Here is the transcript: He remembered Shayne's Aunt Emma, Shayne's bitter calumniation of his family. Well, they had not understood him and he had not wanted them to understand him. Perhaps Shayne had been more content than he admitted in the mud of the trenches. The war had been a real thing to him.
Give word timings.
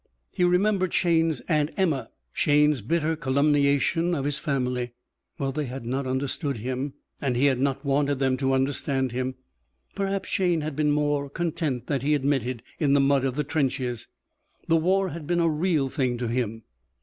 He 0.31 0.43
remembered 0.43 0.95
Shayne's 0.95 1.41
Aunt 1.41 1.69
Emma, 1.77 2.09
Shayne's 2.33 2.81
bitter 2.81 3.15
calumniation 3.15 4.15
of 4.15 4.25
his 4.25 4.39
family. 4.39 4.93
Well, 5.37 5.51
they 5.51 5.67
had 5.67 5.85
not 5.85 6.07
understood 6.07 6.57
him 6.57 6.95
and 7.21 7.35
he 7.37 7.45
had 7.45 7.59
not 7.59 7.85
wanted 7.85 8.17
them 8.17 8.35
to 8.37 8.53
understand 8.53 9.11
him. 9.11 9.35
Perhaps 9.93 10.27
Shayne 10.27 10.61
had 10.61 10.75
been 10.75 10.89
more 10.89 11.29
content 11.29 11.85
than 11.85 12.01
he 12.01 12.15
admitted 12.15 12.63
in 12.79 12.93
the 12.93 12.99
mud 12.99 13.23
of 13.23 13.35
the 13.35 13.43
trenches. 13.43 14.07
The 14.67 14.75
war 14.75 15.09
had 15.09 15.27
been 15.27 15.39
a 15.39 15.47
real 15.47 15.87
thing 15.87 16.17
to 16.17 16.27
him. 16.27 16.63